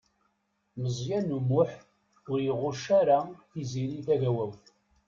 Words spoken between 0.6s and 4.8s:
Meẓyan U Muḥ ur iɣucc ara Tiziri Tagawawt.